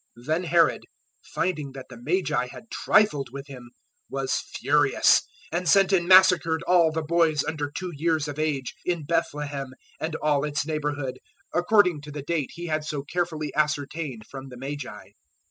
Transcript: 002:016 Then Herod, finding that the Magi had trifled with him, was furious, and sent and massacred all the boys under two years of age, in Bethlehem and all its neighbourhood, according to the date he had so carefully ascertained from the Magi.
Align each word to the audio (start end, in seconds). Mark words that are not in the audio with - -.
002:016 0.17 0.25
Then 0.25 0.43
Herod, 0.45 0.81
finding 1.21 1.71
that 1.73 1.85
the 1.91 2.01
Magi 2.01 2.47
had 2.47 2.71
trifled 2.71 3.27
with 3.31 3.45
him, 3.45 3.69
was 4.09 4.41
furious, 4.55 5.21
and 5.51 5.69
sent 5.69 5.93
and 5.93 6.07
massacred 6.07 6.63
all 6.63 6.91
the 6.91 7.03
boys 7.03 7.43
under 7.45 7.69
two 7.69 7.91
years 7.95 8.27
of 8.27 8.39
age, 8.39 8.73
in 8.83 9.05
Bethlehem 9.05 9.73
and 9.99 10.15
all 10.15 10.43
its 10.43 10.65
neighbourhood, 10.65 11.19
according 11.53 12.01
to 12.01 12.11
the 12.11 12.23
date 12.23 12.49
he 12.55 12.65
had 12.65 12.83
so 12.83 13.03
carefully 13.03 13.53
ascertained 13.53 14.23
from 14.27 14.49
the 14.49 14.57
Magi. 14.57 15.09